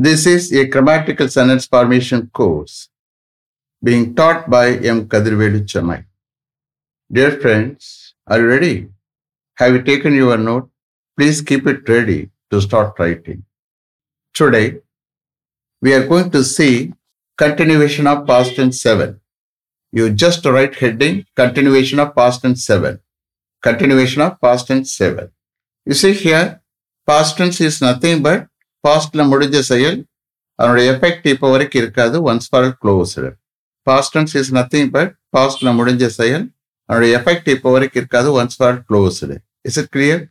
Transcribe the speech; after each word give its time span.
This 0.00 0.26
is 0.26 0.52
a 0.52 0.64
grammatical 0.64 1.28
sentence 1.28 1.66
formation 1.66 2.30
course 2.32 2.88
being 3.82 4.14
taught 4.14 4.48
by 4.48 4.76
M. 4.76 5.08
Kadirvelu 5.08 5.62
Chennai. 5.64 6.04
Dear 7.10 7.32
friends, 7.40 8.14
are 8.28 8.38
you 8.38 8.46
ready? 8.46 8.88
Have 9.56 9.72
you 9.72 9.82
taken 9.82 10.14
your 10.14 10.38
note? 10.38 10.70
Please 11.16 11.40
keep 11.40 11.66
it 11.66 11.88
ready 11.88 12.30
to 12.52 12.60
start 12.60 12.96
writing. 13.00 13.42
Today, 14.34 14.78
we 15.82 15.92
are 15.94 16.06
going 16.06 16.30
to 16.30 16.44
see 16.44 16.92
continuation 17.36 18.06
of 18.06 18.24
past 18.24 18.54
tense 18.54 18.80
7. 18.80 19.20
You 19.90 20.10
just 20.10 20.46
write 20.46 20.76
heading 20.76 21.26
continuation 21.34 21.98
of 21.98 22.14
past 22.14 22.42
tense 22.42 22.64
7. 22.64 23.00
Continuation 23.60 24.22
of 24.22 24.40
past 24.40 24.68
tense 24.68 24.92
7. 24.92 25.28
You 25.84 25.94
see 25.94 26.12
here, 26.12 26.62
past 27.04 27.36
tense 27.36 27.60
is 27.60 27.80
nothing 27.80 28.22
but 28.22 28.46
பாஸ்ட்ல 28.83 29.21
முடிஞ்ச 29.31 29.57
செயல் 29.71 29.97
அதனுடைய 30.59 30.87
effect 30.95 31.27
இப்போ 31.33 31.47
வரைக்கும் 31.53 31.81
இருக்காது 31.83 32.17
once 32.31 32.49
for 32.51 32.67
closed 32.81 33.29
past 33.87 34.13
tense 34.15 34.35
is 34.41 34.51
nothing 34.59 34.91
but 34.97 35.13
பாஸ்ட்ல 35.37 35.71
முடிஞ்ச 35.79 36.09
செயல் 36.19 36.45
அதனுடைய 36.89 37.11
effect 37.19 37.49
இப்போ 37.55 37.71
வரைக்கும் 37.75 38.01
இருக்காது 38.03 38.29
once 38.39 38.57
for 38.59 38.77
closed 38.89 39.37
is 39.69 39.79
it 39.83 39.91
clear 39.95 40.21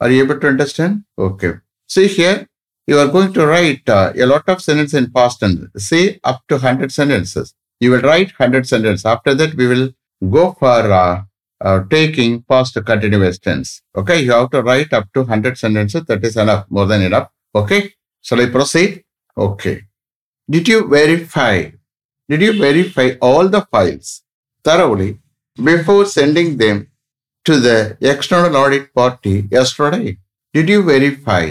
are 0.00 0.14
able 0.20 0.40
to 0.44 0.48
understand 0.52 0.96
okay 1.28 1.50
see 1.90 2.04
here 2.16 2.40
you 2.88 2.98
are 2.98 3.08
going 3.08 3.32
to 3.32 3.46
write 3.46 3.88
uh, 3.88 4.12
a 4.16 4.26
lot 4.26 4.48
of 4.48 4.60
sentences 4.60 4.94
in 4.94 5.10
past 5.12 5.40
tense. 5.40 5.60
Say 5.78 6.18
up 6.24 6.42
to 6.48 6.56
100 6.56 6.90
sentences. 6.90 7.54
You 7.80 7.92
will 7.92 8.00
write 8.00 8.32
100 8.38 8.66
sentences. 8.66 9.04
After 9.04 9.34
that, 9.34 9.54
we 9.54 9.66
will 9.66 9.90
go 10.22 10.52
for 10.52 10.80
uh, 10.92 11.22
uh, 11.60 11.84
taking 11.88 12.42
past 12.42 12.76
continuous 12.84 13.38
tense. 13.38 13.82
Okay, 13.96 14.22
you 14.22 14.32
have 14.32 14.50
to 14.50 14.62
write 14.62 14.92
up 14.92 15.12
to 15.14 15.20
100 15.20 15.56
sentences. 15.56 16.04
That 16.04 16.24
is 16.24 16.36
enough, 16.36 16.66
more 16.68 16.86
than 16.86 17.02
enough. 17.02 17.28
Okay, 17.57 17.81
shall 18.21 18.41
I 18.41 18.47
proceed? 18.55 19.03
Okay. 19.45 19.77
Did 20.49 20.67
you 20.67 20.79
verify? 20.87 21.55
Did 22.29 22.41
you 22.45 22.53
verify 22.65 23.07
all 23.21 23.49
the 23.55 23.61
files 23.71 24.21
thoroughly 24.63 25.19
before 25.69 26.05
sending 26.05 26.57
them 26.57 26.77
to 27.45 27.59
the 27.65 27.97
external 28.01 28.55
audit 28.61 28.93
party 28.93 29.35
yesterday? 29.51 30.17
Did 30.53 30.69
you 30.69 30.83
verify? 30.83 31.43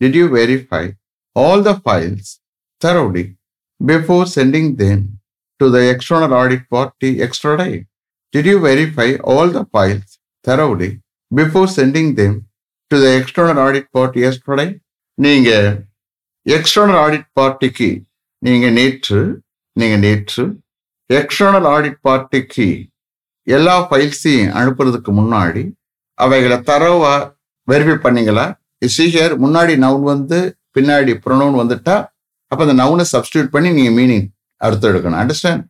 Did 0.00 0.14
you 0.14 0.28
verify 0.28 0.84
all 1.34 1.62
the 1.62 1.76
files 1.86 2.40
thoroughly 2.80 3.36
before 3.92 4.26
sending 4.26 4.76
them 4.76 5.20
to 5.60 5.70
the 5.70 5.82
external 5.94 6.34
audit 6.34 6.68
party 6.68 7.10
yesterday? 7.24 7.86
Did 8.32 8.46
you 8.46 8.58
verify 8.60 9.10
all 9.22 9.48
the 9.48 9.64
files 9.66 10.18
thoroughly 10.42 10.92
before 11.42 11.68
sending 11.68 12.14
them 12.14 12.46
to 12.90 12.98
the 12.98 13.12
external 13.18 13.58
audit 13.64 13.92
party 13.92 14.20
yesterday? 14.20 14.70
நீங்க 15.22 15.50
external 16.46 16.96
audit 16.96 17.28
பார்ட்டிக்கு 17.40 17.90
நீங்க 18.38 18.70
நேற்று 18.70 19.20
நீங்க 19.72 19.96
நேற்று 19.96 20.44
external 21.10 21.66
audit 21.66 21.98
பார்ட்டிக்கு 22.08 22.66
எல்லா 23.46 23.88
ஃபைல்ஸையும் 23.90 24.52
அனுப்புறதுக்கு 24.52 25.12
முன்னாடி 25.12 25.62
அவைகளை 26.18 26.56
தரவா 26.56 27.14
வெரிஃபை 27.68 27.96
பண்ணீங்களா? 27.96 28.46
ஹியர் 28.82 29.34
முன்னாடி 29.36 29.76
நவுன் 29.76 30.02
வந்து 30.02 30.56
பின்னாடி 30.76 31.12
ப்ரொனவுன் 31.26 31.60
வந்துட்டா 31.62 31.96
அப்போ 32.52 32.62
அந்த 32.66 32.82
நவுனை 32.82 33.04
சப்ஸ்டியூட் 33.12 33.50
பண்ணி 33.50 33.72
நீங்கள் 33.72 33.94
மீனிங் 33.94 34.26
அர்த்தம் 34.60 34.90
எடுக்கணும். 34.92 35.20
Understand 35.20 35.64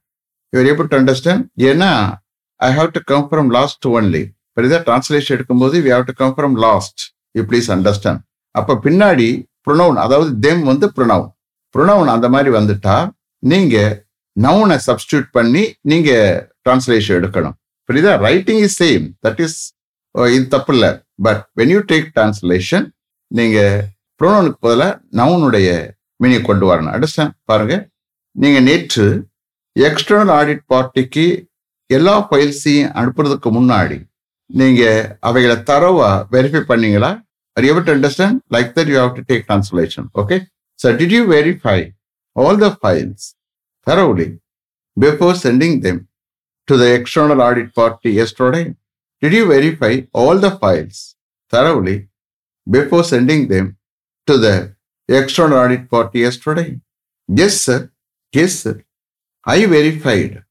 you are 0.53 0.67
able 0.67 0.89
to 0.89 0.97
understand 0.97 1.45
ஏன்னா 1.71 1.91
I 2.61 2.73
have 2.75 2.91
to 2.91 3.01
come 3.05 3.29
from 3.29 3.51
last 3.51 3.87
only 3.87 4.23
இப்போ 4.49 4.63
இதை 4.63 4.79
டிரான்ஸ்லேஷன் 4.79 5.37
எடுக்கும்போது 5.37 5.77
we 5.85 5.91
have 5.91 6.05
to 6.05 6.13
come 6.13 6.35
from 6.39 6.57
last 6.57 7.03
you 7.35 7.45
please 7.45 7.71
understand 7.71 8.23
அப்ப 8.59 8.79
பின்னாடி 8.85 9.29
ப்ரொனவுன் 9.67 9.99
அதாவது 10.05 10.31
தெம் 10.47 10.63
வந்து 10.71 10.87
ப்ரொனவுன் 10.97 11.31
ப்ரொனவுன் 11.75 12.11
அந்த 12.15 12.27
மாதிரி 12.35 12.51
வந்துட்டா 12.59 12.97
நீங்க 13.53 13.77
நவுனை 14.37 14.77
சப்ஸ்டியூட் 14.89 15.29
பண்ணி 15.37 15.63
நீங்க 15.91 16.11
டிரான்ஸ்லேஷன் 16.65 17.19
எடுக்கணும். 17.21 17.57
புரியுதா? 17.89 18.13
Writing 18.27 18.63
is 18.67 18.77
same 18.83 19.05
that 19.27 19.41
is 19.47 19.59
இது 20.35 20.45
தப்பு 20.55 20.73
இல்லை. 20.75 20.91
But 21.27 21.43
when 21.61 21.73
you 21.75 21.81
take 21.93 22.07
translation 22.17 22.87
நீங்க 23.39 23.59
ப்ரொனவுனுக்கு 24.21 24.61
பதிலாக 24.67 25.01
நவுனுடைய 25.21 25.69
மீனிங் 26.23 26.47
கொண்டு 26.51 26.65
வரணும். 26.71 26.93
அண்டர்ஸ்டாண்ட் 26.95 27.35
பாருங்க. 27.51 27.75
நீங்க 28.37 28.59
நேற்று 28.69 29.07
எக்ஸ்டர்னல் 29.77 30.33
ஆடிட் 30.39 30.63
பார்ட்டிக்கு 30.73 31.27
எல்லா 31.97 32.15
ஃபைல்ஸையும் 32.29 32.91
அனுப்புறதுக்கு 33.01 33.51
முன்னாடி 33.59 33.99
நீங்க 34.61 34.83
அவைகளை 35.29 35.57
தரவா 35.71 36.11
வெரிஃபை 36.35 36.63
பண்ணீங்களா? 36.71 37.11
Are 37.57 37.63
you 37.63 37.73
able 37.73 37.85
to 37.85 37.93
understand? 37.93 38.43
Like 38.49 38.75
that, 38.75 38.87
you 38.87 38.97
have 38.97 39.15
to 39.15 39.25
take 39.25 39.47
translation. 39.47 40.11
Okay. 40.17 40.47
So, 40.77 40.97
did 40.97 41.13
you 41.13 41.27
verify 41.27 41.91
all 42.35 42.57
the 42.57 42.73
files 42.77 43.35
thoroughly 43.85 44.41
before 44.99 45.35
sending 45.35 45.81
them 45.81 46.09
to 46.67 46.77
the 46.77 46.95
external 46.95 47.43
audit 47.43 47.75
party 47.75 48.13
yesterday? 48.13 48.75
Did 49.21 49.33
you 49.35 49.47
verify 49.47 50.01
all 50.13 50.39
the 50.39 50.53
files 50.53 51.15
thoroughly 51.51 52.09
before 52.69 53.05
sending 53.05 53.49
them 53.49 53.77
to 54.27 54.39
the 54.39 54.75
external 55.09 55.59
audit 55.59 55.91
party 55.91 56.21
yesterday? 56.21 56.81
Yes, 57.29 57.61
sir. 57.61 57.91
Yes, 58.33 58.55
sir. 58.61 58.83
I 59.45 59.67
verified. 59.67 60.43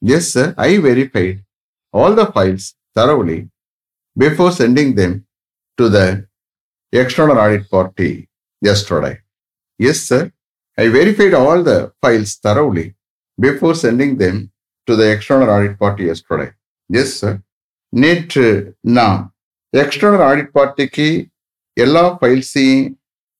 Yes, 0.00 0.28
sir. 0.28 0.54
I 0.58 0.78
verified 0.78 1.44
all 1.92 2.14
the 2.14 2.26
files 2.26 2.74
thoroughly 2.94 3.48
before 4.16 4.50
sending 4.52 4.94
them 4.94 5.26
to 5.78 5.88
the 5.88 6.26
external 6.92 7.38
audit 7.38 7.70
party 7.70 8.28
yesterday. 8.62 9.18
Yes, 9.80 10.00
sir. 10.02 10.30
I 10.78 10.88
verified 10.90 11.34
all 11.34 11.62
the 11.62 11.92
files 12.02 12.34
thoroughly 12.36 12.86
before 13.38 13.74
sending 13.76 14.16
them 14.16 14.36
to 14.88 14.96
the 14.96 15.10
external 15.10 15.48
audit 15.48 15.78
party 15.78 16.04
yesterday. 16.04 16.50
Yes, 16.90 17.10
sir. 17.14 17.32
நேற்று 17.92 18.44
நான் 18.96 19.18
external 19.72 20.22
audit 20.28 20.52
பார்ட்டிக்கு 20.56 21.06
எல்லா 21.76 22.04
ஃபைல்ஸையும் 22.14 22.86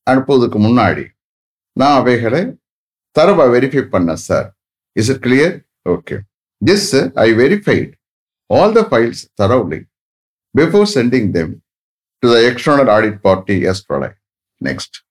அனுப்புவதற்கு 0.06 0.58
முன்னாடி 0.64 1.04
நான் 1.76 1.96
அவைகளை 2.00 2.42
தரவா 3.16 3.44
verify 3.54 3.82
பண்ணேன் 3.94 4.20
sir 4.26 4.46
is 4.96 5.10
it 5.14 5.22
clear 5.26 5.54
okay 5.94 6.16
yes 6.62 6.84
sir 6.92 7.08
I 7.24 7.28
verified 7.40 7.90
all 8.50 8.74
the 8.78 8.82
files 8.90 9.22
thoroughly 9.42 9.80
before 10.54 10.86
sending 10.96 11.30
them 11.38 11.54
to 12.22 12.28
the 12.28 12.48
external 12.48 12.88
audit 12.88 13.20
party 13.20 13.58
yesterday. 13.58 14.12
Next. 14.60 15.02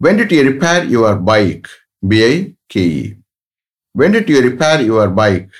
When 0.00 0.16
did 0.16 0.32
you 0.32 0.44
repair 0.44 0.84
your 0.86 1.14
bike? 1.16 1.66
B-I-K-E. 2.02 3.16
When 3.94 4.12
did 4.12 4.28
you 4.28 4.40
repair 4.42 4.80
your 4.82 5.08
bike? 5.12 5.50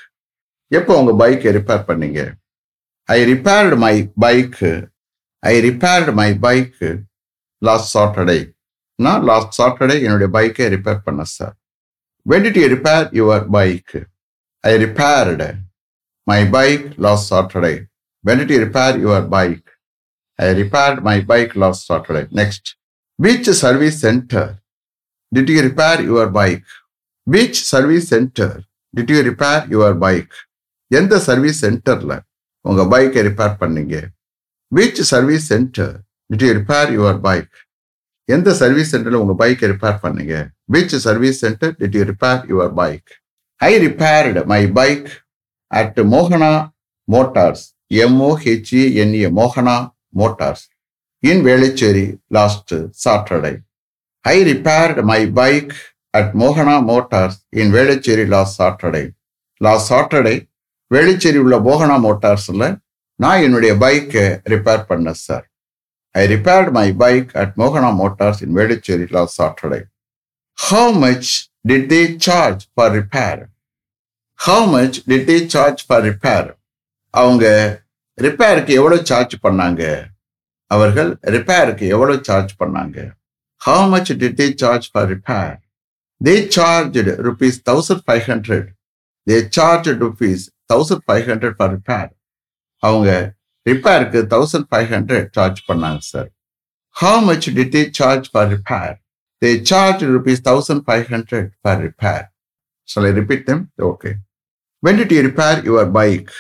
எப்போ 0.70 0.92
உங்கள் 1.00 1.19
பைக்கை 1.20 1.50
repair 1.56 1.82
பண்ணீங்க 1.88 2.20
I 3.09 3.19
repaired 3.31 3.76
my 3.82 3.92
bike 4.25 4.56
I 5.42 5.53
repaired 5.66 6.12
my 6.20 6.26
bike 6.44 6.81
last 7.62 7.91
Saturday 7.97 8.38
நான் 8.98 9.25
last 9.31 9.53
Saturday 9.59 9.97
என்னுடைய 10.06 10.28
பைக்கை 10.36 10.66
repair 10.75 11.04
பண்ண 11.06 11.25
sir 11.34 11.54
when 12.26 12.44
did 12.47 12.59
you 12.62 12.66
repair 12.75 13.06
your 13.21 13.44
bike 13.59 13.94
I 14.65 14.72
repaired 14.84 15.48
my 16.26 16.41
bike 16.56 16.86
last 17.06 17.28
Saturday 17.34 17.72
when 18.25 18.41
did 18.42 18.54
you 18.56 18.60
repair 18.66 18.98
your 19.06 19.28
bike 19.36 19.65
I 20.39 20.53
repaired 20.53 21.03
my 21.03 21.21
bike 21.21 21.55
last 21.55 21.87
Saturday. 21.87 22.27
Next. 22.33 22.77
Which 23.19 23.47
service 23.47 24.00
center. 24.00 24.59
Did 25.33 25.49
you 25.49 25.62
repair 25.62 26.00
your 26.03 26.28
bike? 26.28 26.65
Which 27.27 27.62
service 27.62 28.09
center. 28.09 28.62
Did 28.95 29.11
you 29.11 29.22
repair 29.22 29.67
your 29.69 29.95
bike? 29.97 30.34
எந்த 30.91 31.19
service 31.27 31.61
சென்டரில் 31.65 32.19
உங்கள் 32.65 32.89
பைக்கை 32.93 33.21
repair 33.28 33.55
பண்ணீங்க? 33.61 33.95
Which 34.72 35.00
service 35.11 35.47
centre 35.53 35.95
did 36.31 36.45
you 36.47 36.51
repair 36.59 36.91
your 36.97 37.19
bike 37.27 37.55
எந்த 38.28 38.55
service 38.61 38.93
சென்டரில் 38.95 39.19
உங்கள் 39.22 39.39
பைக்கை 39.43 39.66
repair 39.72 39.99
பண்ணீங்க? 40.05 40.34
Which 40.75 40.95
service 41.06 41.41
centre 41.45 41.72
did 41.80 41.97
you 41.98 42.04
repair 42.13 42.42
your 42.53 42.75
bike 42.80 43.10
I 43.60 43.72
repaired 43.87 44.42
my 44.53 44.63
bike 44.78 45.09
at 45.80 46.01
மோகனா 46.15 46.53
மோட்டார்ஸ் 47.09 47.65
எம்ஓஹெச்இஎன்ஏ 48.04 49.27
மோகனா 49.41 49.77
Motors 50.15 50.61
in 51.22 51.43
Velicheri 51.43 52.07
last 52.31 52.69
Saturday. 53.05 53.55
I 54.25 54.43
repaired 54.45 55.05
my 55.05 55.21
bike 55.33 55.72
at 56.15 56.33
Mohana 56.34 56.77
Motors 56.84 57.34
in 57.55 57.69
Velicheri 57.71 58.27
last 58.28 58.57
Saturday. 58.57 59.07
Last 59.61 59.89
Saturday 59.91 60.33
Velachery 60.91 61.39
உள்ள 61.43 61.57
மோகனா 61.66 61.97
மோட்டார்ஸில் 62.05 62.65
நான் 63.21 63.43
என்னுடைய 63.47 63.72
பைக்கை 63.83 64.25
repair 64.53 64.83
பண்ணேன் 64.89 65.19
sir 65.27 65.45
I 66.15 66.22
repaired 66.33 66.71
my 66.78 66.87
bike 67.03 67.31
at 67.43 67.53
மோகனா 67.61 67.91
Motors 68.01 68.41
in 68.47 68.55
Velachery 68.59 69.07
last 69.16 69.37
Saturday 69.41 69.81
how 70.59 70.91
much 71.05 71.31
did 71.71 71.87
they 71.93 72.01
charge 72.27 72.65
for 72.75 72.93
repair 72.99 73.41
how 74.41 74.66
much 74.75 74.99
did 75.13 75.27
they 75.31 75.39
charge 75.55 75.83
for 75.87 76.05
repair 76.11 76.49
அவங்க 77.15 77.45
ரிப்பேருக்கு 78.19 78.72
எவ்வளோ 78.81 78.97
சார்ஜ் 79.11 79.34
பண்ணாங்க? 79.45 79.83
அவர்கள் 80.71 81.11
ரிப்பேருக்கு 81.34 81.87
எவ்வளோ 81.95 82.15
சார்ஜ் 82.28 82.53
பண்ணாங்க? 82.63 82.97
How 83.61 83.84
much 83.93 84.11
did 84.21 84.37
they 84.41 84.47
charge 84.63 84.87
for 84.93 85.09
repair 85.15 85.55
they 86.21 86.34
charge 86.57 86.99
rupees 87.27 87.59
thousand 87.71 88.03
five 88.07 88.25
hundred 88.31 88.69
they 89.27 89.37
charge 89.57 89.89
rupees 90.03 90.45
thousand 90.72 91.05
five 91.07 91.25
hundred 91.31 91.57
for 91.59 91.72
repair 91.77 92.11
அவங்க 92.83 93.11
ரிப்பேருக்கு 93.66 94.21
thousand 94.34 94.69
five 94.71 94.89
hundred 94.95 95.28
charge 95.39 95.61
பண்ணாங்க 95.71 96.03
sir 96.13 96.28
how 96.97 97.21
much 97.28 97.49
did 97.59 97.72
they 97.77 97.83
charge 98.01 98.28
for 98.33 98.51
repair 98.55 98.95
they 99.43 99.51
charge 99.72 100.05
rupees 100.15 100.45
thousand 100.51 100.84
five 100.89 101.07
hundred 101.15 101.51
for 101.63 101.83
repair 101.89 102.25
Shall 102.89 103.07
I 103.07 103.13
repeat 103.19 103.47
them? 103.47 103.61
Okay. 103.81 104.11
When 104.83 104.97
did 104.97 105.11
you 105.11 105.22
repair 105.22 105.65
your 105.65 105.87
bike? 105.89 106.31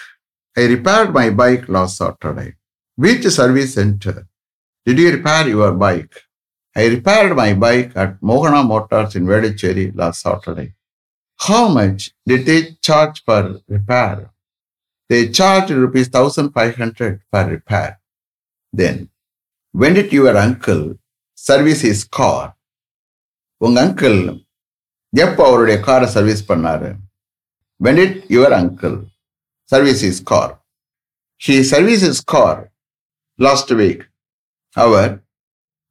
I 0.57 0.65
repaired 0.65 1.13
my 1.13 1.29
bike 1.29 1.67
last 1.69 1.97
Saturday. 1.97 2.55
Which 2.95 3.25
service 3.39 3.73
center? 3.75 4.27
Did 4.85 4.99
you 4.99 5.11
repair 5.11 5.47
your 5.47 5.73
bike? 5.73 6.15
I 6.75 6.87
repaired 6.87 7.35
my 7.35 7.53
bike 7.53 7.91
at 7.95 8.19
Mohana 8.21 8.61
Motors 8.67 9.15
in 9.15 9.25
Vedicherry 9.27 9.91
last 9.91 10.21
Saturday. 10.21 10.73
How 11.37 11.67
much 11.69 12.11
did 12.25 12.45
they 12.45 12.77
charge 12.81 13.23
for 13.23 13.59
repair? 13.67 14.31
They 15.09 15.29
charged 15.29 15.71
rupees 15.71 16.09
1500 16.11 17.21
for 17.31 17.45
repair. 17.45 17.99
Then, 18.73 19.09
when 19.71 19.93
did 19.93 20.11
your 20.11 20.35
uncle 20.37 20.83
service 21.35 21.81
his 21.81 22.03
car? 22.19 22.55
உங்க 23.65 23.79
uncle 23.85 24.19
எப்போ 25.23 25.41
அவருடைய 25.47 25.77
காரை 25.87 26.07
service 26.15 26.43
பண்ணாரு 26.49 26.89
when 27.83 27.95
did 28.01 28.13
your 28.35 28.49
uncle 28.59 28.95
service 29.72 30.04
is 30.10 30.22
car 30.24 30.52
He 31.40 31.56
service 31.70 32.04
is 32.08 32.20
car 32.32 32.60
last 33.38 33.72
week 33.72 34.02
our 34.76 35.12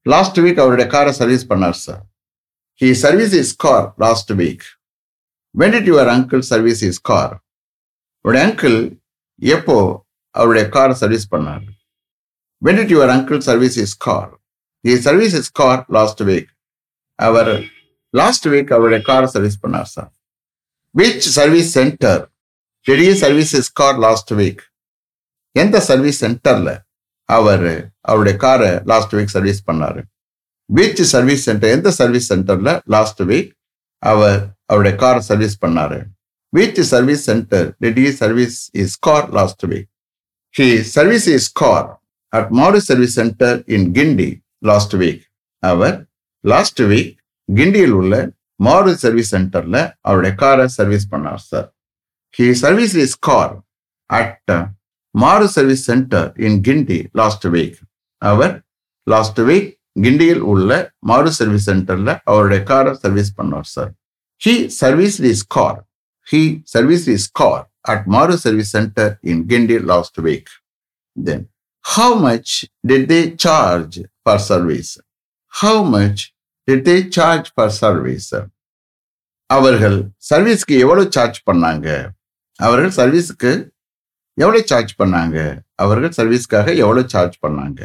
last 0.06 0.40
week 0.40 0.60
அவருடைய 0.64 0.88
காரை 0.88 1.12
service 1.18 1.44
பண்ணார் 1.50 1.78
sir 1.80 2.04
he 2.82 2.90
service 3.04 3.36
is 3.42 3.54
car 3.56 3.86
last 3.98 4.32
week 4.40 4.64
when 5.56 5.76
it 5.80 5.90
your 5.92 6.10
uncle 6.14 6.44
service 6.52 6.82
is 6.90 7.02
car 7.12 7.34
அவருடைய 8.26 8.44
uncle 8.48 8.78
எப்போ 9.42 9.78
அவருடைய 10.36 10.66
காரை 10.70 10.96
service 10.96 11.28
பண்ணார் 11.34 11.66
when 12.62 12.82
it 12.84 12.94
your 12.96 13.14
uncle 13.16 13.42
service 13.42 13.78
is 13.86 13.96
car 14.08 14.32
he 14.84 14.96
service 15.02 15.36
is 15.42 15.52
car 15.54 15.82
last 15.98 16.24
week 16.30 16.50
our 17.20 17.54
last 18.14 18.48
week 18.48 18.72
அவருடைய 18.78 19.02
காரை 19.04 19.28
service 19.28 19.62
பண்ணார் 19.64 19.90
sir 19.94 20.12
which 20.96 21.28
service 21.38 21.72
centre 21.78 22.24
பெரிய 22.86 23.16
service 23.16 23.70
car 23.74 23.98
last 23.98 24.34
week 24.34 24.62
எந்த 25.52 25.80
சர்வீஸ் 25.80 26.26
சென்டர்ல 26.26 26.70
அவர் 27.26 27.92
அவருடைய 28.02 28.38
காரை 28.38 28.72
லாஸ்ட் 28.92 29.16
வீக் 29.16 29.26
சர்வீஸ் 29.26 29.62
பண்ணாரு? 29.72 30.02
பீச் 30.70 31.02
சர்வீஸ் 31.02 31.44
சென்டர் 31.44 31.70
எந்த 31.70 31.92
சர்வீஸ் 31.92 32.34
சென்டர்ல 32.34 32.82
லாஸ்ட் 32.86 33.22
வீக் 33.22 33.52
அவர் 34.00 34.56
அவருடைய 34.66 34.98
காரை 34.98 35.22
சர்வீஸ் 35.22 35.66
பண்ணாரு? 35.66 36.00
Which 36.50 36.82
service 36.82 37.24
centre 37.24 37.76
ready 37.80 38.12
service 38.12 38.70
is 38.74 39.00
car 39.00 39.30
last 39.30 39.66
week 39.66 39.90
he 40.56 40.82
service 40.82 41.28
is 41.28 41.52
car 41.52 42.02
at 42.30 42.50
at 42.52 42.82
service 42.82 43.16
centre 43.16 43.64
in 43.68 43.94
Guindy 43.94 44.42
last 44.58 44.96
week 44.96 45.24
our 45.60 46.08
last 46.44 46.82
week 46.82 47.14
கிண்டியில் 47.50 47.92
உள்ள 47.92 48.32
Maru 48.64 48.94
service 48.94 49.36
சென்டர்ல 49.36 49.78
அவருடைய 50.02 50.36
காரை 50.36 50.68
சர்வீஸ் 50.68 51.08
பண்ணார் 51.12 51.44
sir 51.52 51.73
he 52.36 52.48
service 52.64 52.96
is 53.04 53.18
car 53.30 53.54
at 54.10 54.52
Maru 55.16 55.48
service 55.56 55.84
centre 55.92 56.30
in 56.48 56.60
Guindy 56.68 57.00
last 57.22 57.48
week 57.56 57.78
our 58.22 58.54
last 59.08 59.42
week 59.50 59.70
கிண்டியில் 60.04 60.44
உள்ள 60.52 60.70
Maru 61.10 61.32
service 61.40 61.68
சென்டர்ல 61.70 62.12
அவருடைய 62.32 62.62
காரை 62.64 62.94
சர்வீஸ் 63.04 63.32
பண்ணார் 63.40 63.68
sir 63.74 63.92
he 64.42 64.54
service 64.80 65.18
is 65.32 65.44
car 65.58 65.80
he 66.28 66.42
service 66.66 67.06
is 67.16 67.28
car 67.32 67.64
at 67.92 68.06
Maru 68.08 68.36
service 68.46 68.72
centre 68.72 69.14
in 69.24 69.44
Guindy 69.52 69.78
last 69.92 70.20
week 70.22 70.52
then 71.18 71.44
how 71.86 72.16
much 72.26 72.54
did 72.88 73.08
they 73.14 73.22
charge 73.46 73.98
for 74.24 74.44
service 74.50 74.92
how 75.54 75.84
much 75.96 76.24
did 76.68 76.86
they 76.90 76.98
charge 77.18 77.48
for 77.56 77.74
service 77.82 78.30
அவர்கள் 79.50 79.98
சர்வீஸ்க்கு 80.30 80.76
எவ்வளவு 80.84 81.12
charge 81.16 81.40
பண்ணாங்க? 81.50 81.88
அவர்கள் 82.66 82.96
சர்வீஸ்க்கு 83.00 83.52
எவ்வளோ 84.38 84.60
charge 84.72 84.94
பண்ணாங்க? 85.02 85.38
அவர்கள் 85.84 86.16
சர்வீஸ்க்காக 86.20 86.68
எவ்வளவு 86.84 87.12
charge 87.14 87.38
பண்ணாங்க? 87.46 87.82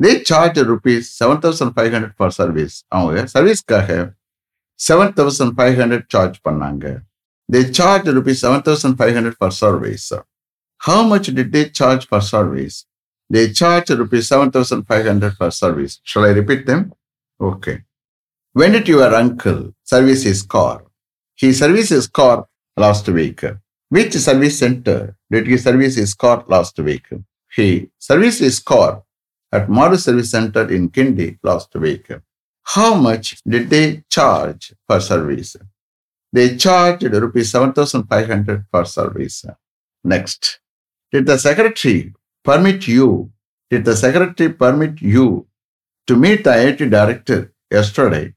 They 0.00 0.10
charge 0.30 0.58
rupees 0.70 1.08
seven 1.20 1.42
thousand 1.44 1.74
five 1.76 1.92
hundred 1.94 2.16
for 2.18 2.34
service 2.40 2.76
அவங்க 2.94 3.24
சர்வீஸ்க்காக 3.34 3.98
seven 4.80 5.14
thousand 5.18 5.54
five 5.58 5.76
hundred 5.82 6.08
charge 6.14 6.38
பண்ணாங்க. 6.48 6.84
They 7.48 7.60
charge 7.78 8.08
rupees 8.16 8.40
seven 8.44 8.64
thousand 8.66 8.96
five 8.98 9.14
hundred 9.18 9.38
for 9.40 9.54
service 9.62 10.08
how 10.80 11.04
much 11.12 11.28
did 11.36 11.52
they 11.56 11.62
charge 11.78 12.04
for 12.08 12.26
service 12.32 12.76
they 13.30 13.42
charge 13.60 13.90
rupees 14.00 14.28
seven 14.32 14.52
thousand 14.56 14.84
five 14.88 15.06
hundred 15.10 15.36
for 15.38 15.54
service 15.62 15.94
shall 16.10 16.26
I 16.30 16.32
repeat 16.40 16.64
them 16.70 16.84
okay 17.40 17.74
when 18.56 18.74
did 18.76 18.88
your 18.94 19.14
uncle 19.22 19.60
service 19.92 20.24
is 20.32 20.44
car 20.56 20.78
he 21.38 21.48
service 21.62 21.90
is 21.98 22.10
car 22.20 22.40
last 22.76 23.10
week 23.18 23.44
Which 23.90 24.12
service 24.14 24.58
center 24.58 25.16
did 25.30 25.46
he 25.46 25.56
service 25.56 25.96
his 25.96 26.14
car 26.14 26.44
last 26.46 26.78
week? 26.78 27.06
He 27.54 27.90
serviced 27.98 28.40
his 28.40 28.60
car 28.60 29.02
at 29.50 29.70
Maru 29.70 29.96
Service 29.96 30.30
Center 30.30 30.70
in 30.70 30.90
Kindi 30.90 31.38
last 31.42 31.74
week. 31.74 32.10
How 32.64 32.94
much 32.94 33.40
did 33.48 33.70
they 33.70 34.04
charge 34.10 34.74
for 34.86 35.00
service? 35.00 35.56
They 36.30 36.56
charged 36.56 37.04
rupees 37.04 37.50
7,500 37.50 38.66
for 38.70 38.84
service. 38.84 39.46
Next. 40.04 40.60
Did 41.10 41.24
the 41.24 41.38
secretary 41.38 42.12
permit 42.44 42.86
you? 42.86 43.32
Did 43.70 43.86
the 43.86 43.96
secretary 43.96 44.52
permit 44.52 45.00
you 45.00 45.46
to 46.06 46.16
meet 46.16 46.44
the 46.44 46.50
IIT 46.50 46.90
director 46.90 47.54
yesterday 47.70 48.34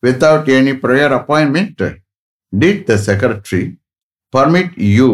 without 0.00 0.48
any 0.48 0.74
prior 0.74 1.12
appointment? 1.12 1.82
Did 2.56 2.86
the 2.86 2.98
secretary 2.98 3.78
permit 4.34 4.70
you 4.96 5.10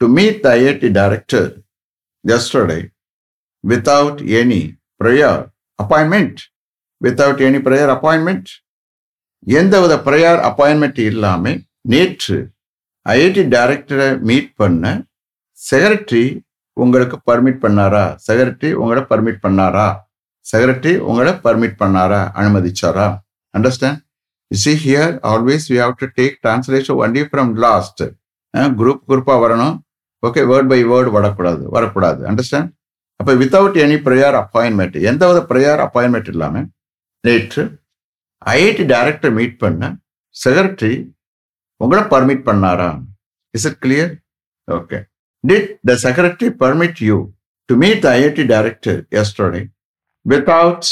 to 0.00 0.08
meet 0.08 0.36
the 0.44 0.52
IIT 0.60 0.84
director 0.98 1.44
yesterday 2.24 2.82
without 3.64 4.16
any 4.40 4.62
prior 5.00 5.36
appointment? 5.78 6.34
Without 7.00 7.38
any 7.48 7.60
prior 7.68 7.88
appointment? 7.96 8.44
எந்தவித 9.46 9.94
prior 10.06 10.38
appointment 10.48 11.00
இல்லாமல் 11.10 11.58
நேற்று 11.92 12.36
IIT 13.06 13.42
டைரக்டரை 13.54 14.06
meet 14.28 14.48
பண்ண 14.60 14.92
secretary 15.58 16.24
உங்களுக்கு 16.76 17.16
permit 17.30 17.60
பண்ணாரா? 17.64 18.04
Secretary 18.26 18.70
உங்களை 18.82 19.02
permit 19.10 19.42
பண்ணாரா? 19.46 19.88
Secretary 20.52 20.94
உங்களை 21.10 21.32
permit 21.46 21.76
பண்ணாரா? 21.82 22.20
அனுமதிச்சாரா? 22.40 23.06
Understand 23.58 24.00
see 24.50 24.72
here 24.86 25.12
always 25.32 25.66
we 25.72 25.78
have 25.84 25.94
to 26.02 26.08
take 26.20 26.34
translation 26.44 26.98
only 27.04 27.24
from 27.30 27.52
last 27.66 28.02
group 28.78 29.02
குரூப்பாக 29.10 29.38
வரணும். 29.44 29.76
ஓகே 30.26 30.42
வேர்ட் 30.50 30.70
பை 30.72 30.78
வேர்டு 30.90 31.10
வரக்கூடாது 31.16 31.62
வரக்கூடாது. 31.76 32.20
அண்டர்ஸ்டாண்ட் 32.30 32.70
அப்போ 33.20 33.32
வித்தவுட் 33.40 33.76
எனி 33.84 33.96
ப்ரேயர் 34.06 34.36
அப்பாயின்மெண்ட் 34.42 34.96
எந்த 35.10 35.22
வித 35.30 35.40
ப்ரேயர் 35.50 35.80
அப்பாயின்மெண்ட் 35.86 36.30
இல்லாமல் 36.32 36.66
நேற்று 37.24 37.64
ஐஐடி 38.42 38.84
டைரக்டர் 38.94 39.34
மீட் 39.38 39.56
பண்ண 39.64 39.82
செக்ரட்டரி 40.36 40.94
உங்களை 41.80 42.02
பர்மிட் 42.14 42.44
பண்ணாரா? 42.48 42.90
Is 43.54 43.66
it 43.70 43.80
clear 43.84 44.12
okay 44.68 44.98
did 45.44 45.70
the 45.90 45.94
secretary 46.06 46.50
permit 46.62 47.00
you 47.08 47.18
to 47.68 47.76
meet 47.84 48.02
the 48.06 48.08
IIT 48.20 48.46
director 48.54 49.00
yesterday 49.22 49.62
without 50.26 50.90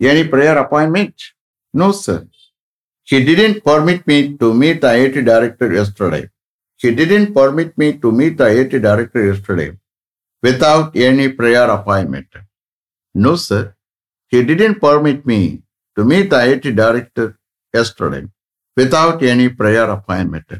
any 0.00 0.24
prior 0.34 0.60
appointment 0.64 1.24
no 1.74 1.88
sir 2.04 2.24
He 3.08 3.22
didn't 3.22 3.62
permit 3.62 4.06
me 4.06 4.34
to 4.38 4.54
meet 4.54 4.80
the 4.80 4.86
IIT 4.88 5.16
director 5.26 5.70
yesterday. 5.70 6.22
He 6.84 6.90
didn't 6.92 7.32
permit 7.32 7.78
me 7.78 7.86
to 7.98 8.12
meet 8.12 8.36
the 8.36 8.44
IIT 8.46 8.82
director 8.82 9.20
yesterday 9.24 9.68
without 10.42 10.94
any 10.98 11.26
prior 11.30 11.68
appointment. 11.70 12.26
No, 13.14 13.36
sir. 13.38 13.62
He 14.32 14.42
didn't 14.42 14.80
permit 14.80 15.24
me 15.24 15.38
to 15.96 16.04
meet 16.04 16.28
the 16.28 16.36
IIT 16.38 16.76
director 16.76 17.26
yesterday 17.74 18.22
without 18.76 19.22
any 19.24 19.48
prior 19.60 19.86
appointment. 19.96 20.50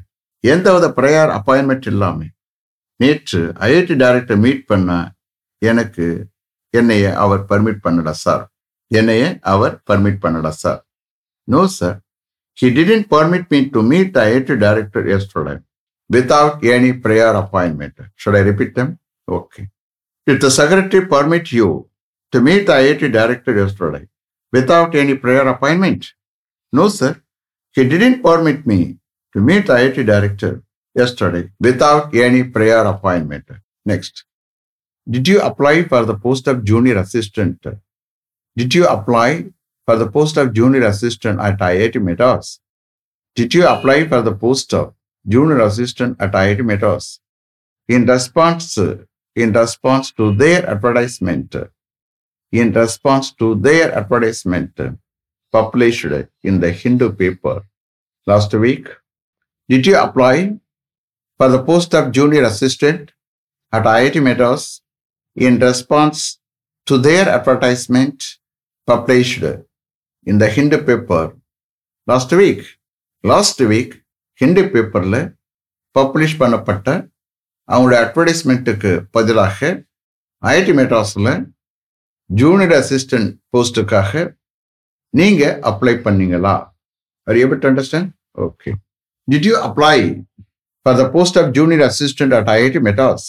எந்தவித 0.44 0.86
prior 0.96 1.30
appointment 1.36 1.86
இல்லாமல் 1.90 2.30
நேற்று 3.00 3.40
IIT 3.68 3.94
director 4.02 4.40
meet 4.44 4.64
பண்ண 4.70 4.90
எனக்கு 5.62 6.06
என்னைய 6.74 7.04
அவர் 7.24 7.44
permit 7.50 7.80
பண்ணல 7.86 8.10
sir 8.24 8.42
என்னைய 8.90 9.22
அவர் 9.52 9.76
பர்மிட் 9.90 10.20
பண்ணல 10.24 10.48
sir 10.62 10.80
no 11.48 11.62
sir 11.78 11.96
he 12.58 12.68
didn't 12.78 13.08
permit 13.14 13.48
me 13.54 13.60
to 13.76 13.82
meet 13.92 14.12
the 14.16 14.26
IIT 14.34 14.56
director 14.66 15.08
yesterday 15.16 15.54
without 16.08 16.64
any 16.64 16.92
prior 16.92 17.32
appointment. 17.34 17.94
Should 18.14 18.36
I 18.36 18.40
repeat 18.40 18.74
them? 18.74 18.98
Okay. 19.28 19.68
Did 20.26 20.40
the 20.40 20.50
secretary 20.50 21.06
permit 21.06 21.52
you 21.52 21.88
to 22.32 22.40
meet 22.40 22.66
the 22.66 22.72
IIT 22.72 23.12
director 23.12 23.56
yesterday 23.56 24.08
without 24.52 24.94
any 24.94 25.14
prior 25.16 25.46
appointment? 25.48 26.12
No, 26.72 26.88
sir. 26.88 27.20
He 27.72 27.88
didn't 27.88 28.22
permit 28.22 28.66
me 28.66 28.98
to 29.32 29.40
meet 29.40 29.66
the 29.66 29.74
IIT 29.74 30.06
director 30.06 30.62
yesterday 30.94 31.50
without 31.60 32.14
any 32.14 32.44
prior 32.44 32.84
appointment. 32.84 33.44
Next. 33.84 34.24
Did 35.08 35.28
you 35.28 35.40
apply 35.40 35.84
for 35.84 36.04
the 36.04 36.16
post 36.16 36.46
of 36.46 36.64
junior 36.64 36.96
assistant? 36.98 37.66
Did 38.56 38.74
you 38.74 38.86
apply 38.86 39.46
for 39.84 39.96
the 39.96 40.10
post 40.10 40.38
of 40.38 40.54
junior 40.54 40.86
assistant 40.86 41.40
at 41.40 41.58
IIT 41.58 42.00
Madras? 42.02 42.60
Did 43.34 43.52
you 43.52 43.66
apply 43.66 44.06
for 44.08 44.22
the 44.22 44.34
post 44.34 44.72
of 44.72 44.94
junior 45.26 45.60
assistant 45.60 46.16
at 46.20 46.32
IIT 46.32 46.64
Madras. 46.64 47.20
In 47.88 48.06
response, 48.06 48.78
in 49.36 49.52
response 49.52 50.12
to 50.12 50.34
their 50.34 50.68
advertisement, 50.68 51.54
in 52.52 52.72
response 52.72 53.32
to 53.32 53.54
their 53.54 53.92
advertisement 53.92 54.78
published 55.52 56.06
in 56.42 56.60
the 56.60 56.72
Hindu 56.72 57.12
paper 57.12 57.64
last 58.26 58.52
week, 58.54 58.88
did 59.68 59.86
you 59.86 59.96
apply 59.96 60.58
for 61.36 61.48
the 61.48 61.62
post 61.62 61.94
of 61.94 62.12
junior 62.12 62.44
assistant 62.44 63.12
at 63.72 63.84
IIT 63.84 64.22
Madras 64.22 64.82
in 65.34 65.58
response 65.58 66.38
to 66.86 66.98
their 66.98 67.28
advertisement 67.28 68.38
published 68.86 69.42
in 70.26 70.38
the 70.38 70.48
Hindu 70.48 70.82
paper 70.84 71.36
last 72.06 72.30
week? 72.32 72.64
Last 73.22 73.58
week, 73.60 74.03
Hindi 74.40 74.62
பேப்பரில் 74.72 75.20
publish 75.96 76.38
பண்ணப்பட்ட 76.42 76.88
அவங்களுடைய 77.68 77.98
அட்வர்டைஸ்மெண்ட்டுக்கு 78.04 78.92
பதிலாக 79.16 79.58
IIT 80.42 80.72
மெட்ராஸில் 80.80 81.32
junior 82.30 82.74
assistant 82.80 83.30
போஸ்ட்டுக்காக 83.52 84.12
நீங்கள் 85.14 85.56
apply 85.70 85.94
பண்ணீங்களா? 86.06 86.54
Are 87.26 87.38
able 87.42 87.60
to 87.62 87.68
understand 87.70 88.08
okay 88.46 88.70
did 89.28 89.46
you 89.48 89.54
apply 89.68 89.96
for 90.86 90.98
the 91.00 91.04
post 91.16 91.38
of 91.42 91.50
junior 91.58 91.84
assistant 91.90 92.34
at 92.38 92.50
IIT 92.56 92.82
Madras 92.88 93.26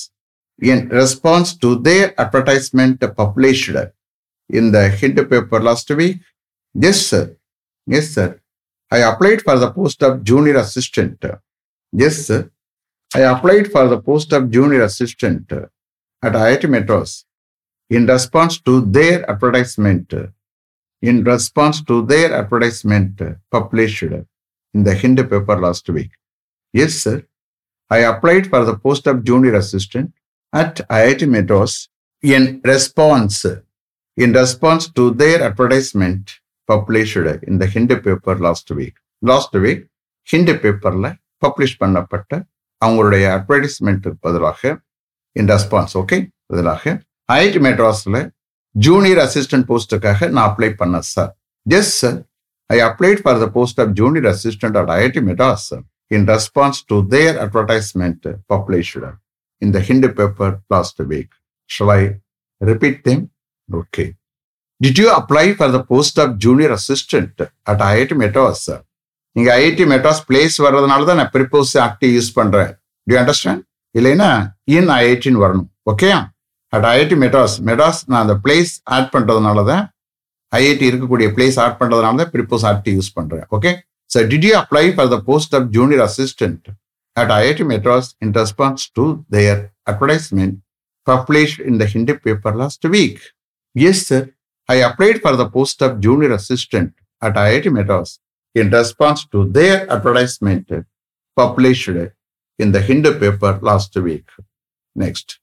in 0.61 0.83
response 0.99 1.51
to 1.63 1.69
their 1.89 2.09
advertisement 2.23 3.05
published 3.21 3.83
in the 4.49 4.77
Hindu 4.99 5.21
paper 5.31 5.63
last 5.69 5.93
week 6.01 6.19
yes 6.75 7.03
sir 7.11 7.29
yes 7.87 8.11
sir. 8.17 8.33
I 8.95 8.99
applied 9.11 9.41
for 9.41 9.57
the 9.59 9.71
post 9.71 10.01
of 10.03 10.23
junior 10.23 10.55
assistant. 10.55 11.19
Yes, 11.91 12.15
sir. 12.27 12.49
I 13.13 13.21
applied 13.33 13.67
for 13.73 13.87
the 13.89 13.99
post 14.09 14.31
of 14.31 14.49
junior 14.49 14.83
assistant 14.83 15.51
at 15.51 16.33
IIT 16.45 16.69
Madras 16.69 17.25
in 17.89 18.05
response 18.05 18.53
to 18.67 18.73
their 18.97 19.29
advertisement. 19.29 20.13
In 21.01 21.25
response 21.25 21.81
to 21.89 22.05
their 22.05 22.29
advertisement 22.41 23.21
published 23.51 24.03
in 24.75 24.83
the 24.87 24.95
Hindu 25.01 25.23
paper 25.23 25.57
last 25.65 25.89
week. 25.89 26.11
Yes, 26.71 26.93
sir. 26.93 27.17
I 27.89 27.99
applied 28.11 28.47
for 28.47 28.63
the 28.63 28.77
post 28.77 29.07
of 29.07 29.25
junior 29.25 29.55
assistant 29.55 30.13
at 30.53 30.75
IIT 30.87 31.27
Madras 31.27 31.89
in 32.21 32.61
response 32.63 33.45
in 34.15 34.31
response 34.31 34.89
to 34.97 35.11
their 35.11 35.43
advertisement 35.43 36.39
published 36.69 37.33
in the 37.47 37.63
Hindu 37.65 37.95
paper 38.01 38.39
last 38.39 38.71
week 38.73 38.97
last 39.21 39.57
week 39.57 39.83
Hindu 40.27 40.53
பேப்பரில் 40.59 41.09
publish 41.41 41.77
பண்ணப்பட்ட 41.79 42.31
அவங்களுடைய 42.81 43.25
அட்வர்டைஸ்மெண்ட்டுக்கு 43.37 44.19
பதிலாக 44.21 44.61
in 45.35 45.49
response 45.49 45.95
okay 45.97 46.17
பதிலாக 46.47 46.93
IIT 47.29 47.59
மெட்ராஸில் 47.59 48.21
junior 48.75 49.19
assistant 49.19 49.67
போஸ்ட்டுக்காக 49.69 50.29
நான் 50.29 50.47
apply 50.49 50.69
பண்ணேன் 50.75 51.07
sir 51.07 51.31
yes 51.65 51.93
sir 51.99 52.19
I 52.69 52.79
applied 52.81 53.21
for 53.21 53.39
the 53.39 53.47
post 53.49 53.79
of 53.79 53.93
junior 53.93 54.25
assistant 54.25 54.77
at 54.77 54.91
IIT 54.91 55.21
Madras 55.21 55.67
in 56.11 56.25
response 56.27 56.81
to 56.85 56.97
their 57.07 57.37
advertisement 57.37 58.27
published 58.47 59.11
in the 59.61 59.79
Hindu 59.79 60.09
paper 60.13 60.55
last 60.69 61.01
week 61.03 61.33
week. 61.69 62.11
Repeat 62.61 62.99
thing 63.07 63.23
okay? 63.69 64.03
Did 64.81 64.87
Did 64.87 64.97
you 64.97 65.09
apply 65.11 65.53
for 65.53 65.67
the 65.67 65.81
post 65.83 66.15
of 66.17 66.37
junior 66.37 66.71
assistant 66.71 67.41
at 67.65 67.79
IIT 67.91 68.11
Madras? 68.13 68.61
நீங்க 69.35 69.49
IIT 69.53 69.85
Madras 69.91 70.19
place 70.27 70.55
வர்றதுனால 70.65 71.05
தான் 71.07 71.17
நான் 71.21 71.31
preposition 71.33 71.71
at 71.85 72.07
use 72.15 72.29
பண்றேன். 72.37 72.69
Due 73.07 73.17
understand 73.21 73.61
இல்லைன்னா 73.95 74.29
in 74.75 74.89
ஐஐடின்னு 74.97 75.41
வரணும். 75.45 75.67
ஓகேயா 75.91 76.19
at 76.73 76.85
IIT 76.91 77.17
Madras 77.23 77.55
Madras 77.69 77.99
நான் 78.09 78.23
அந்த 78.25 78.35
பிளேஸ் 78.45 78.71
ஆட் 78.97 79.09
பண்ணுறதுனால 79.15 79.65
தான் 79.71 79.83
ஐஐடி 80.51 80.85
இருக்கக்கூடிய 80.91 81.27
பிளேஸ் 81.37 81.57
ஆட் 81.65 81.77
பண்ணுறதுனால 81.81 82.17
தான் 82.21 82.31
ப்ரிப்போஸ் 82.35 82.65
ஆக்டி 82.71 82.93
யூஸ் 82.97 83.11
பண்ணுறேன் 83.17 83.45
okay 83.57 83.71
so 84.09 84.23
did 84.31 84.47
you 84.49 84.53
apply 84.61 84.85
for 84.97 85.09
the 85.15 85.19
post 85.29 85.55
of 85.59 85.67
junior 85.77 86.03
assistant 86.07 86.65
at 87.15 87.33
IIT 87.39 87.67
Madras 87.73 88.09
in 88.25 88.33
response 88.41 88.85
to 88.99 89.05
their 89.37 89.61
advertisement 89.91 90.55
published 91.07 91.59
in 91.69 91.79
the 91.81 91.87
Hindi 91.93 92.13
paper 92.25 92.55
last 92.61 92.85
week 92.95 93.19
yes 93.75 94.03
sir 94.09 94.25
I 94.67 94.75
applied 94.75 95.21
for 95.21 95.35
the 95.35 95.49
post 95.49 95.81
of 95.81 95.99
junior 95.99 96.31
assistant 96.33 96.93
at 97.21 97.35
IIT 97.35 97.71
Madras 97.71 98.19
in 98.55 98.69
response 98.69 99.25
to 99.27 99.45
their 99.45 99.89
advertisement 99.91 100.69
published 101.35 101.89
in 102.57 102.71
the 102.71 102.81
Hindi 102.81 103.13
paper 103.13 103.59
last 103.61 103.95
week. 103.95 104.27
Next. 104.95 105.39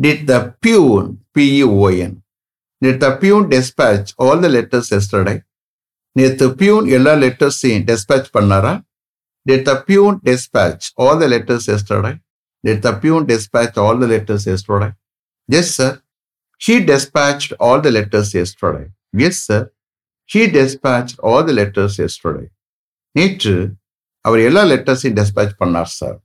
Did 0.00 0.26
the 0.26 0.54
peon, 0.60 1.20
P-E-O-N, 1.34 2.22
did 2.82 3.00
the 3.00 3.16
peon 3.16 3.48
dispatch 3.48 4.12
all 4.18 4.36
the 4.44 4.50
letters 4.56 4.90
yesterday? 4.96 5.38
நேற்று 6.18 6.46
peon 6.58 6.86
எல்லா 6.96 7.12
லெட்டர்ஸையும் 7.22 7.86
dispatch 7.90 8.28
பண்ணாரா 8.36 8.74
Did 9.46 9.62
the 9.68 9.74
peon 9.86 10.14
dispatch 10.28 10.84
all 11.02 11.16
the 11.22 11.28
letters 11.32 11.64
yesterday? 11.72 12.12
Did 12.66 12.78
the 12.84 12.92
peon 13.00 13.22
dispatch 13.30 13.74
all 13.82 13.96
the 14.02 14.08
letters 14.12 14.44
yesterday? 14.50 14.92
Yes, 15.54 15.66
sir. 15.78 15.90
He 16.61 16.75
dispatched 16.91 17.51
all 17.59 17.79
the 17.81 17.91
letters 17.91 18.29
yesterday. 18.33 18.87
Yes, 19.13 19.37
sir. 19.47 19.61
He 20.25 20.41
dispatched 20.59 21.17
all 21.19 21.41
the 21.43 21.55
letters 21.59 21.93
yesterday. 22.03 22.47
நேற்று 23.15 23.53
அவர் 24.25 24.41
எல்லா 24.47 24.63
லெட்டர்ஸையும் 24.71 25.17
dispatch 25.19 25.53
பண்ணார் 25.61 25.91
sir 25.99 26.17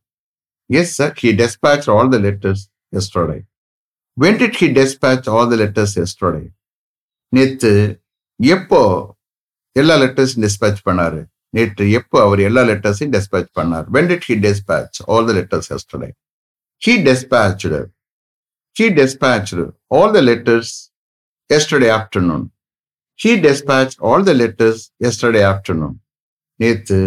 yes 0.80 0.94
sir 0.98 1.12
he 1.20 1.30
dispatched 1.42 1.88
all 1.94 2.08
the 2.14 2.20
letters 2.26 2.60
yesterday. 2.96 3.40
When 4.16 4.34
did 4.42 4.54
he 4.60 4.66
dispatch 4.80 5.26
all 5.34 5.46
the 5.52 5.58
letters 5.62 5.92
yesterday? 6.00 6.46
நேற்று 7.36 7.72
எப்போ 8.56 8.82
எல்லா 9.80 9.94
லெட்டர்ஸையும் 10.02 10.44
dispatch 10.46 10.80
பண்ணாரு 10.88 11.20
நேற்று 11.56 11.84
எப்போ 11.98 12.18
அவர் 12.26 12.40
எல்லா 12.48 12.62
லெட்டர்ஸையும் 12.70 13.14
dispatch 13.16 13.50
பண்ணார் 13.58 13.86
when 13.94 14.06
did 14.12 14.22
he 14.28 14.36
dispatch 14.48 14.96
all 15.10 15.24
the 15.28 15.34
letters 15.38 15.66
yesterday 15.72 16.12
he 16.84 16.94
dispatched 17.10 17.74
he 18.78 18.86
dispatched 19.00 19.58
all 19.96 20.10
the 20.16 20.22
letters 20.30 20.68
yesterday 21.54 21.90
afternoon 21.98 22.42
he 23.22 23.32
dispatched 23.48 23.98
all 24.06 24.22
the 24.30 24.36
letters 24.42 24.78
yesterday 25.06 25.44
afternoon 25.52 25.94
நேற்று 26.62 26.98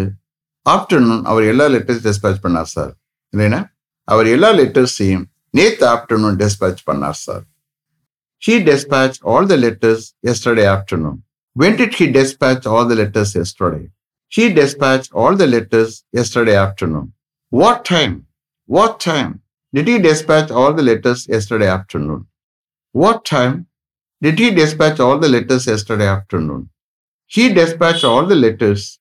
ஆஃப்டர்நூன் 0.74 1.22
அவர் 1.30 1.44
எல்லா 1.52 1.66
லெட்டர்ஸ் 1.74 2.02
dispatch 2.08 2.40
பண்ணார் 2.46 2.70
சார் 2.76 2.92
இல்லைன்னா 3.34 3.60
அவர் 4.12 4.28
எல்லா 4.36 4.50
லெட்டர்ஸையும் 4.60 5.26
நேற்று 5.58 5.86
ஆஃப்டர்நூன் 5.94 6.36
dispatch 6.44 6.80
பண்ணார் 6.88 7.20
sir 7.26 7.44
he 8.46 8.56
dispatched 8.70 9.22
all 9.30 9.44
the 9.52 9.58
letters 9.66 10.02
yesterday 10.28 10.66
afternoon 10.76 11.16
when 11.60 11.72
did 11.80 11.94
he 12.00 12.06
dispatch 12.18 12.66
all 12.72 12.84
the 12.90 12.98
letters 13.02 13.30
yesterday 13.40 13.86
he 14.30 14.52
dispatched 14.52 15.12
all 15.12 15.34
the 15.34 15.46
letters 15.46 16.04
yesterday 16.12 16.54
afternoon. 16.54 17.12
What 17.50 17.84
time? 17.84 18.26
What 18.68 19.00
time 19.00 19.40
did 19.74 19.88
he 19.88 19.98
dispatch 19.98 20.50
all 20.50 20.74
the 20.74 20.82
letters 20.82 21.26
yesterday 21.26 21.68
afternoon? 21.68 22.26
What 22.95 23.25
time 23.25 23.67
did 24.21 24.37
he 24.37 24.51
dispatch 24.51 24.99
all 24.99 25.17
the 25.17 25.27
letters 25.27 25.65
yesterday 25.65 26.07
afternoon? 26.07 26.69
He 27.31 27.51
dispatched 27.51 28.03
all 28.03 28.25
the 28.25 28.35
letters 28.37 28.99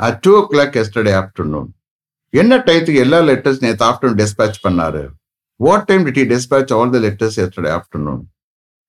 at 0.00 0.22
2 0.22 0.36
o'clock 0.36 0.74
yesterday 0.74 1.14
afternoon. 1.14 1.66
என்ன 2.32 2.56
டயத்துக்கு 2.66 3.00
எல்லா 3.04 3.18
letters 3.28 3.62
நேற்று 3.64 3.84
afternoon 3.86 4.18
dispatch 4.20 4.58
பண்ணாரு 4.66 5.02
what 5.60 5.86
time 5.88 6.04
did 6.06 6.20
he 6.20 6.26
dispatch 6.34 6.72
all 6.76 6.90
the 6.94 7.00
letters 7.06 7.34
yesterday 7.42 7.72
afternoon? 7.78 8.18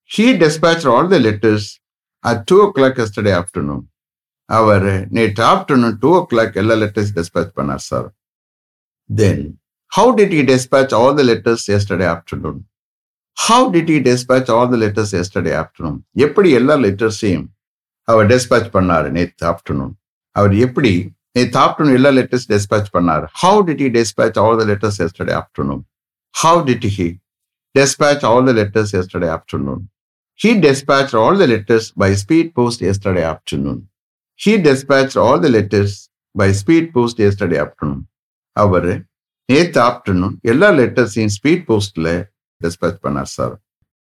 He 0.10 0.25
dispatched 0.43 0.88
all 0.93 1.08
the 1.13 1.22
letters 1.27 1.63
at 2.24 2.39
2 2.48 2.60
o'clock 2.67 2.96
yesterday 3.03 3.36
afternoon. 3.41 3.81
அவர் 4.50 4.88
நேற்று 5.17 5.43
afternoon 5.53 5.96
two 6.03 6.10
ஓ 6.20 6.22
clock 6.31 6.58
எல்லா 6.62 6.75
letters 6.84 7.13
dispatch 7.20 7.53
பண்ணார் 7.60 7.84
sir 7.89 8.08
then 9.10 9.43
how 9.91 10.12
did 10.20 10.36
he 10.38 10.43
dispatch 10.53 10.93
all 11.00 11.15
the 11.20 11.24
letters 11.31 11.65
yesterday 11.77 12.08
afternoon 12.15 12.60
How 13.36 13.66
did 13.75 13.90
he 13.94 13.98
dispatch 14.08 14.50
all 14.56 14.70
the 14.72 14.78
letters 14.84 15.14
yesterday 15.20 15.52
afternoon 15.62 15.98
எப்படி 16.26 16.50
எல்லா 16.60 16.76
லெட்டர்ஸையும் 16.86 17.46
அவர் 18.08 18.26
dispatch 18.32 18.70
பண்ணார் 18.76 19.08
நேற்று 19.18 19.46
afternoon 19.52 19.92
அவர் 20.36 20.54
எப்படி 20.66 20.92
நேற்று 21.36 21.58
ஆஃப்டர்நூன் 21.66 21.96
எல்லா 21.98 22.10
லெட்டர்ஸ் 22.18 22.48
டிஸ்பேச் 22.54 22.90
பண்ணார் 22.96 23.25
how 23.42 23.60
did 23.68 23.82
he 23.84 23.90
dispatch 23.98 24.38
all 24.44 24.58
the 24.62 24.66
letters 24.72 25.00
yesterday 25.06 25.36
afternoon 25.42 25.84
how 26.34 26.60
did 26.70 26.88
he 26.98 27.08
dispatch 27.75 28.25
all 28.25 28.42
the 28.42 28.54
letters 28.54 28.92
yesterday 28.92 29.28
afternoon. 29.28 29.80
He 30.40 30.58
dispatched 30.58 31.14
all 31.14 31.36
the 31.36 31.46
letters 31.46 31.90
by 31.92 32.14
speed 32.14 32.54
post 32.54 32.80
yesterday 32.80 33.25
afternoon. 33.25 33.78
He 34.40 34.56
dispatched 34.58 35.16
all 35.16 35.38
the 35.38 35.50
letters 35.50 35.92
by 36.34 36.52
speed 36.52 36.94
post 36.94 37.18
yesterday 37.18 37.58
afternoon. 37.58 38.00
அவர் 38.56 38.88
நேத்து 39.48 39.78
afternoon 39.88 40.34
எல்லா 40.42 40.68
லெட்டர்ஸையும் 40.78 41.34
speed 41.36 41.64
போஸ்ட்ல 41.68 42.08
dispatch 42.65 42.99
பண்ணார் 43.05 43.29
sir 43.37 43.53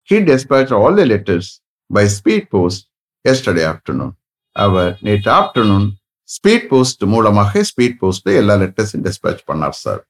he 0.10 0.18
dispatch 0.32 0.74
all 0.80 0.98
the 1.02 1.06
letters 1.14 1.50
by 1.90 2.06
speed 2.18 2.48
post 2.56 2.84
yesterday 3.26 3.66
afternoon 3.74 4.14
அவர் 4.56 4.92
நேற்று 5.08 5.32
afternoon 5.40 5.88
speed 6.30 6.68
post 6.74 7.04
மூலமாக 7.14 7.64
speed 7.72 7.98
போஸ்ட்ல 8.04 8.38
எல்லா 8.42 8.56
லெட்டர்ஸையும் 8.64 9.06
டிஸ்பேச் 9.10 9.42
பண்ணார் 9.50 9.78
sir 9.84 10.02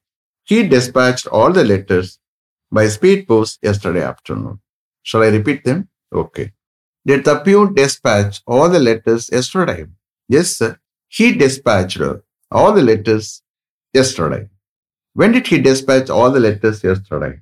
he 0.48 0.58
dispatch 0.74 1.24
all 1.40 1.56
the 1.60 1.64
letters 1.72 2.12
by 2.72 2.86
speed 2.98 3.24
post 3.32 3.58
yesterday 3.72 4.04
afternoon 4.12 4.58
shall 5.06 5.26
I 5.28 5.32
repeat 5.38 5.64
them 5.70 5.82
okay 6.22 6.44
Did 7.06 7.24
the 7.24 7.38
peon 7.38 7.72
dispatch 7.72 8.42
all 8.46 8.68
the 8.68 8.80
letters 8.80 9.30
yesterday? 9.30 9.86
Yes, 10.30 10.56
sir. 10.56 10.76
He 11.12 11.32
dispatched 11.34 12.00
all 12.52 12.72
the 12.72 12.82
letters 12.82 13.42
yesterday. 13.94 14.48
When 15.16 15.30
did 15.30 15.46
he 15.46 15.58
dispatch 15.60 16.10
all 16.10 16.32
the 16.32 16.40
letters 16.40 16.82
yesterday? 16.82 17.38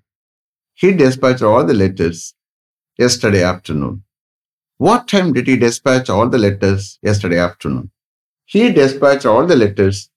He 0.74 0.92
dispatched 0.92 1.42
all 1.42 1.64
the 1.64 1.74
letters 1.74 2.34
yesterday 2.98 3.44
afternoon. 3.44 4.02
What 4.78 5.06
time 5.06 5.32
did 5.32 5.46
he 5.46 5.56
dispatch 5.56 6.10
all 6.10 6.28
the 6.28 6.38
letters 6.38 6.98
yesterday 7.00 7.38
afternoon? 7.38 7.90
He 8.44 8.72
dispatched 8.72 9.24
all 9.24 9.46
the 9.46 9.56
letters 9.56 10.10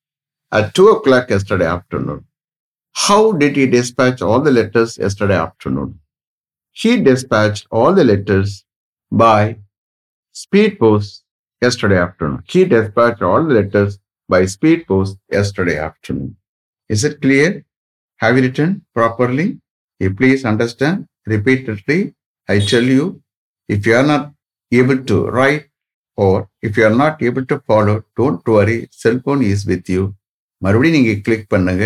at 0.51 0.73
2 0.73 0.87
o'clock 0.89 1.29
yesterday 1.29 1.67
afternoon. 1.67 2.25
How 2.93 3.33
did 3.33 3.55
he 3.55 3.67
dispatch 3.67 4.23
all 4.23 4.41
the 4.41 4.51
letters 4.51 4.97
yesterday 4.97 5.35
afternoon? 5.35 5.99
He 6.71 7.01
dispatched 7.01 7.67
all 7.69 7.93
the 7.93 8.03
letters 8.03 8.65
by 9.11 9.59
speed 10.31 10.79
post 10.79 11.23
yesterday 11.61 11.99
afternoon. 11.99 12.43
He 12.49 12.65
dispatched 12.65 13.21
all 13.21 13.43
the 13.43 13.53
letters 13.53 13.99
by 14.27 14.45
speed 14.45 14.87
post 14.87 15.17
yesterday 15.31 15.77
afternoon. 15.77 16.35
Is 16.89 17.03
it 17.03 17.21
clear? 17.21 17.63
Have 18.17 18.37
you 18.37 18.43
written 18.43 18.85
properly? 18.95 19.59
You 20.01 20.13
please 20.13 20.45
understand 20.45 20.97
repeatedly. 21.27 21.99
I 22.49 22.59
tell 22.61 22.83
you, 22.85 23.21
if 23.69 23.85
you 23.85 23.95
are 23.95 24.05
not 24.05 24.23
able 24.71 24.99
to 25.03 25.27
write 25.27 25.65
or 26.17 26.35
if 26.61 26.77
you 26.77 26.85
are 26.85 26.95
not 26.95 27.21
able 27.21 27.45
to 27.45 27.59
follow, 27.61 28.03
don't 28.15 28.45
worry. 28.47 28.87
Cell 28.93 29.19
phone 29.19 29.43
is 29.45 29.65
with 29.65 29.89
you. 29.89 30.03
மறுபடியும் 30.61 30.95
நீங்கள் 30.97 31.19
click 31.25 31.49
பண்ணுங்க 31.53 31.85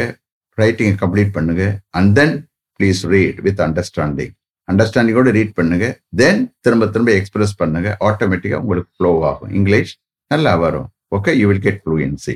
ரைட்டிங்கை 0.58 0.94
complete 1.02 1.32
பண்ணுங்க 1.38 1.64
and 1.98 2.12
then 2.20 2.36
please 2.80 3.02
read 3.14 3.40
with 3.48 3.62
understanding 3.66 4.32
அண்டர்ஸ்டாண்டிங்கோடு 4.68 5.32
read 5.38 5.52
பண்ணுங்க 5.58 5.86
then 6.20 6.40
திரும்ப 6.66 6.88
திரும்ப 6.94 7.12
express 7.20 7.54
பண்ணுங்க 7.62 7.90
ஆட்டோமேட்டிக்கா 8.10 8.60
உங்களுக்கு 8.64 8.92
ஃப்ளோ 8.98 9.12
ஆகும் 9.32 9.52
இங்கிலீஷ் 9.60 9.92
நல்லா 10.32 10.54
வரும் 10.64 10.88
okay 11.18 11.34
you 11.42 11.48
will 11.52 11.64
get 11.68 11.82
fluency 11.84 12.36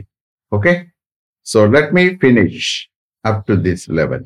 okay 0.51 0.73
so 1.47 1.61
let 1.75 1.93
me 1.99 2.03
finish 2.21 2.71
up 3.25 3.41
to 3.49 3.55
this 3.67 3.85
level 3.99 4.25